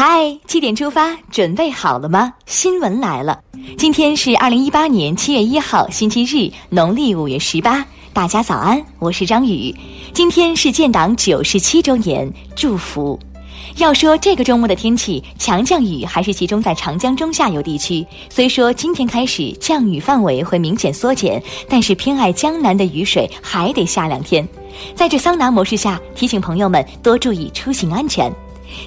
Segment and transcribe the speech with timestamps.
[0.00, 2.32] 嗨，七点出发，准备好了吗？
[2.46, 3.36] 新闻来了，
[3.76, 7.84] 今天是二零一八年七月一号，星期日，农历五月十八。
[8.12, 9.74] 大家早安，我是张宇。
[10.14, 13.18] 今天是建党九十七周年，祝福。
[13.78, 18.06] 要说这个周末的天气，强降雨还是集中在长江中下游地区。
[18.30, 24.48] 虽说今天开始降雨范围会明显缩减，但是偏爱江南的雨水还得下两天。
[24.94, 28.32] 在这桑拿模式下，提醒朋友们多注意出行安全。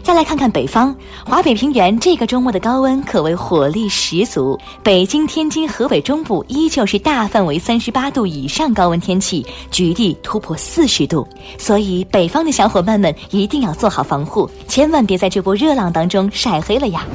[0.04, 0.96] 再来看看北方，
[1.26, 4.60] 华北平原这个周末的高温可谓火力十足。
[4.84, 11.28] 北京、天津、河北中部依旧是大范围三十八度以上高温天气，局地突破四十度。
[11.58, 17.06] 所以北方的小伙伴们一定要做好防护，千万别在这波热浪当中晒黑了呀。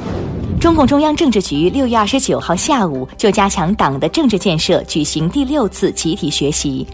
[0.59, 6.85] 中共中央政治局六月二十九号下午就加强党的政治建设举行第六次集体学习。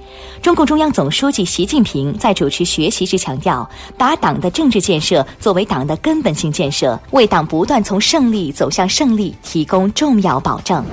[0.41, 3.67] 中共中央总书记习近平在主持学习时强调，
[3.97, 10.83] 把党的政治建设作为党的根本性建设，为党不断从胜利走向胜利提供重要保证。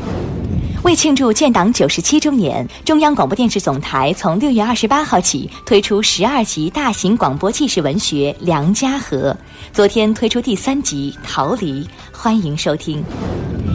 [0.82, 9.30] 为庆祝建党九十七周年，中央广播电视总台从六月二十八号起推出十二集大型广播纪实文学《梁家河》。
[9.74, 11.84] 昨天推出第三集《逃离》，
[12.22, 13.02] 欢迎收听。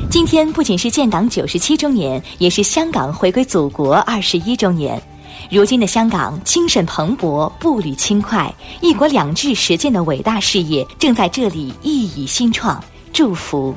[0.08, 5.02] 今天不仅是建党九十七周年，也是香港回归祖国二十一周年。
[5.50, 12.80] 如今的香港精神蓬勃，步履轻快，一国两制实践的伟大事业正在这里熠熠新创。
[13.12, 13.74] 祝福。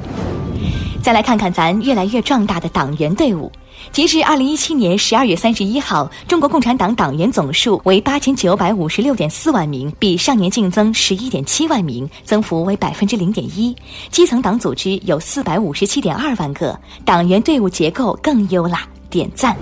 [1.08, 3.50] 再来看看咱越来越壮大的党员队伍。
[3.90, 13.74] 截至二零一七年十二月三十一号，中国共产党党员总数为八千九百五十六点四万名，比上年净增十一点七万名，增幅为百分之零点一。
[14.10, 19.56] 基层党组织有四百五十七点二万个，党员队伍结构更优啦，点赞。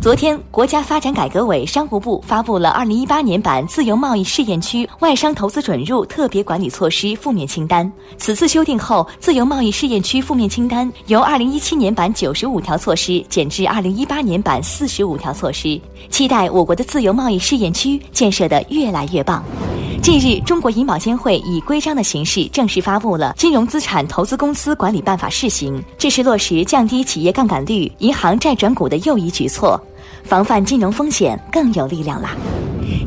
[0.00, 7.90] 昨天，国家发展改革委、商务部发布了二零一八年版自由贸易试验区外商投资准入特别管理措施负面清单。
[8.16, 15.78] 此次修订后，自由贸易试验区负面清单由二零一七年版九十五条措施减至二零一八年版四十五条措施。
[16.08, 19.44] 期待我国的自由贸易试验区建设的越来越棒。
[20.02, 29.78] 近日，中国银保监会以规章的形式正式发布了《金融资产投资公司管理办法（试行）》，这是落实降低企业杠杆率、银行债转股的又一举措。
[30.24, 32.36] 防范金融风险更有力量啦！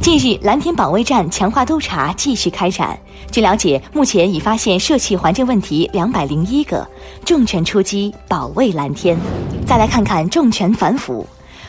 [0.01, 2.97] 近日，蓝天保卫战强化督查继续开展。
[3.31, 6.85] 据了解，目前已发现涉气环境问题两百零一个，
[7.25, 9.17] 重拳出击保卫蓝天。
[9.65, 11.25] 再来看看重拳反腐。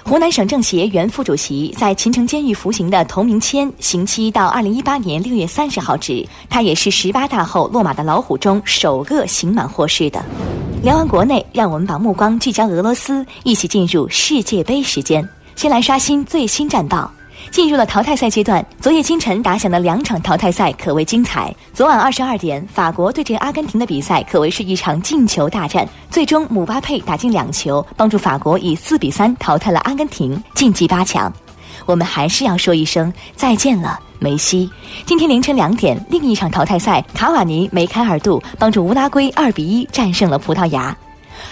[0.07, 6.23] 湖南省政协原副主席在秦城监狱服刑的童名谦，刑期到二零一八年六月三十号止。
[6.51, 10.23] 他也是十八大后落马的老虎中首个刑满获释的。
[10.83, 15.27] 聊完国内，让我们把目光聚焦俄罗斯，一起进入世界杯时间。
[15.57, 17.11] 先来刷新最新战报。
[17.51, 21.55] 进入了淘汰赛阶段，昨夜今晨打响的两场淘汰赛可谓精彩。
[21.73, 25.89] 昨晚二十二点，法国对阵阿根廷的比赛可谓是一场进球大战。
[26.11, 31.33] 最终，姆巴佩打进两球，帮助法国以四比三淘汰了阿根廷，晋级八强。
[31.87, 34.71] 我们还是要说一声再见了，梅西。
[35.05, 40.97] 今天凌晨两点，另一场淘汰赛，卡瓦尼梅开二度，帮助乌拉圭二比一战胜了葡萄牙。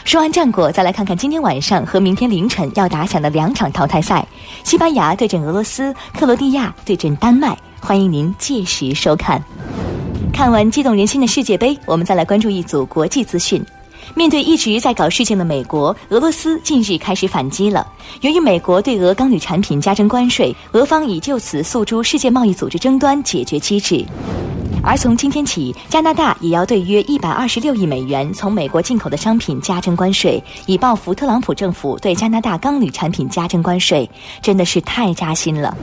[0.05, 4.27] 说完战果，再来看看今天晚上和明天凌晨要打响的两场淘汰赛：
[4.65, 7.57] 西班牙对阵俄罗斯，克罗地亚对阵丹麦。
[7.81, 9.43] 欢迎您届时收看。
[10.33, 13.65] 看完激动人心的世界杯，我们再来关注一组国际资讯。
[14.15, 17.87] 面对一直在搞事情的美国，俄罗斯近日开始反击了。
[18.21, 24.05] 由于美国对俄钢铝产品加征关税，俄方已就此诉诸世界贸易组织争端解决机制。
[24.85, 34.11] 而从今天起，加拿大也要对约一百二十六亿美元从美国进口的商品加征关税，以报复特朗普政府对加拿大钢铝产品加征关税，
[34.43, 35.77] 真的是太扎心了。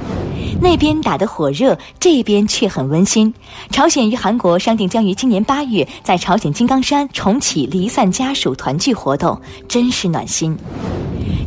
[0.61, 3.33] 那边打得火热，这边却很温馨。
[3.71, 9.39] 朝鲜与韩国商定将于今年八月在朝鲜金刚山重启离散家属团聚活动，
[9.69, 10.57] 真是暖心。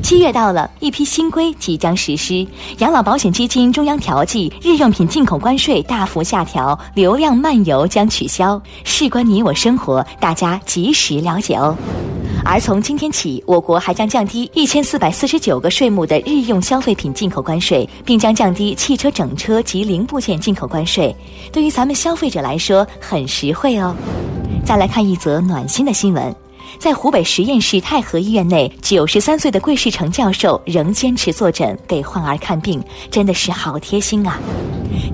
[0.03, 2.47] 七月到了，一批新规即将实施，
[2.79, 11.75] 养老保险基金中央调剂，日用品进口关税大幅下调，流量漫游将取消，事关你我生活，大家及时了解哦。
[12.45, 21.15] 而从今天起，我国还将降低一千四百四十九个税目的日用消费品进口关税，并将降低汽车整车及零部件进口关税，
[21.53, 23.95] 对于咱们消费者来说很实惠哦。
[24.65, 26.42] 再来看一则暖心的新闻。
[26.79, 34.39] 在湖北十堰市太和医院内，九十三岁的桂世成教授仍坚持坐诊给患儿看病，真的是好贴心啊！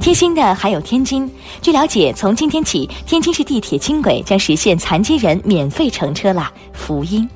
[0.01, 1.31] 贴心的还有天津。
[1.61, 6.53] 据了解，从今天起，天津市地铁轻轨将实现残疾人免费乘车啦！
[6.73, 7.29] 福音。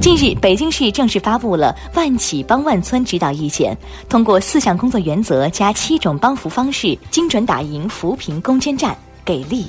[0.00, 3.76] 近日，北京市正式发布了“万企帮万村”指导意见，
[4.08, 8.96] 通过四项工作原则加七种帮扶方式，精准打赢扶贫攻坚战，
[9.28, 9.66] 给力。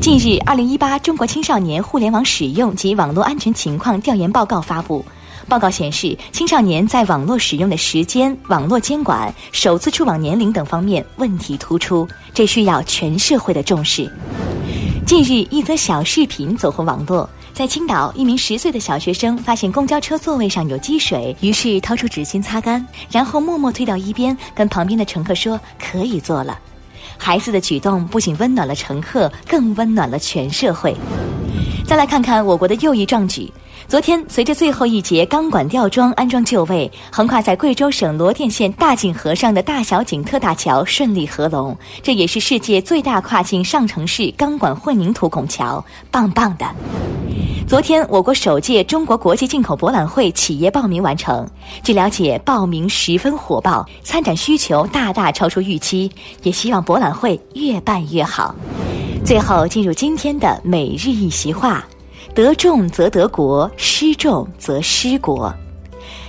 [0.00, 5.04] 近日，二零一八中国青少年互联网使用及网络安全情况调研报告发布。
[5.46, 14.10] 报告显示，青少年在网络使用的时间、网络监管、首次触网年龄等方面问题突出，这需要全社会的重视。
[15.06, 26.58] 近日，一则小视频走红网络，在青岛，一名十岁的小学生发现公交车座位上有积水，于是掏出纸巾擦干，然后默默推到一边，跟旁边的乘客说：“可以坐了。”
[27.16, 30.94] 孩子的举动不仅温暖了乘客，更温暖了全社会。
[31.86, 33.52] 再来看看我国的又一壮举。
[33.86, 46.66] 昨天，随着最后一节钢管吊装安装就位，横跨在贵州省罗甸县大井河上的大小井特大桥顺利合龙，这也是世界最大跨境上城式钢管混凝土拱桥，棒棒的。
[47.66, 51.48] 昨天，我国首届中国国际进口博览会企业报名完成。
[51.82, 56.10] 据了解，报名十分火爆，参展需求大大超出预期，
[56.42, 58.54] 也希望博览会越办越好。
[59.24, 61.82] 最后，进入今天的每日一席话。
[62.34, 65.52] 得众则得国，失众则失国。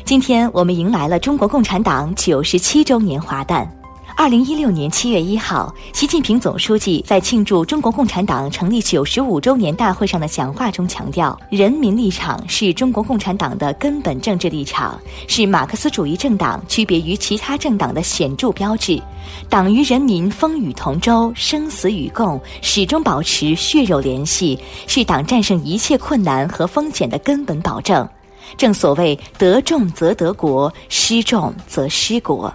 [0.05, 3.69] 今天我们迎来了中国共产党九十七周年华诞。
[4.17, 14.97] 二零一六年七月一号，习近平总书记在庆祝中国共产党成立九十五周年大会上的讲话中强调：“人民立场是中国共产党的根本政治立场，
[15.27, 19.01] 是马克思主义政党区别于其他政党的显著标志。
[19.49, 24.57] 党与人民风雨同舟，生死与共，始终保持血肉联系，
[24.87, 28.07] 是党战胜一切困难和风险的根本保证。
[28.55, 32.51] 正所谓得众则得国，失众则失国。”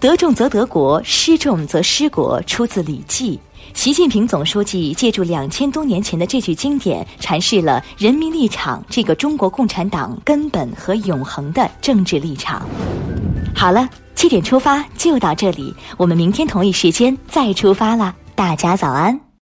[0.00, 3.36] 得众则得国，失众则失国，出自《礼记》。
[3.76, 12.64] 习近平总书记借助两千多年前的这句经典，阐释了人民立场这个中国共产党根本和永恒的政治立场。
[13.56, 18.14] 好了，七点出发就到这里，我们明天同一时间再出发啦。
[18.36, 19.27] 大家早安。